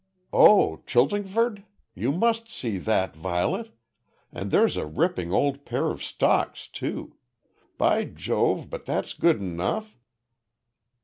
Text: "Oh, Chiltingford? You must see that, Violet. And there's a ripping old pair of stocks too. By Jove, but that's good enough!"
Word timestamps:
"Oh, 0.33 0.77
Chiltingford? 0.87 1.63
You 1.93 2.11
must 2.11 2.49
see 2.49 2.79
that, 2.79 3.15
Violet. 3.15 3.69
And 4.31 4.49
there's 4.49 4.75
a 4.75 4.87
ripping 4.87 5.31
old 5.31 5.63
pair 5.63 5.91
of 5.91 6.01
stocks 6.03 6.67
too. 6.67 7.17
By 7.77 8.05
Jove, 8.05 8.67
but 8.71 8.85
that's 8.85 9.13
good 9.13 9.39
enough!" 9.39 9.99